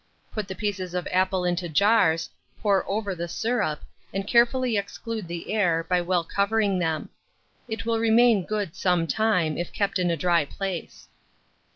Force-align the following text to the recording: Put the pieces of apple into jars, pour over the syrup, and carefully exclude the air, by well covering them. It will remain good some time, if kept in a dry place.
Put 0.31 0.47
the 0.47 0.55
pieces 0.55 0.95
of 0.95 1.07
apple 1.11 1.45
into 1.45 1.69
jars, 1.69 2.27
pour 2.59 2.83
over 2.89 3.13
the 3.13 3.27
syrup, 3.27 3.81
and 4.11 4.27
carefully 4.27 4.75
exclude 4.75 5.27
the 5.27 5.53
air, 5.53 5.85
by 5.87 6.01
well 6.01 6.23
covering 6.23 6.79
them. 6.79 7.09
It 7.67 7.85
will 7.85 7.99
remain 7.99 8.47
good 8.47 8.75
some 8.75 9.05
time, 9.05 9.59
if 9.59 9.71
kept 9.71 9.99
in 9.99 10.09
a 10.09 10.17
dry 10.17 10.43
place. 10.43 11.07